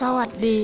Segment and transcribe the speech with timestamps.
[0.00, 0.58] สวัสดี